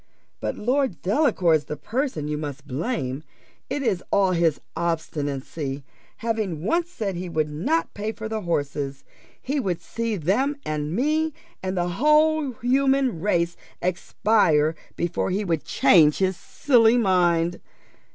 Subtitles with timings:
[0.39, 3.21] But Lord Delacour's the person you must blame
[3.69, 5.83] it is all his obstinacy:
[6.17, 9.03] having once said he would not pay for the horses,
[9.39, 15.65] he would see them and me and the whole human race expire before he would
[15.65, 17.61] change his silly mind.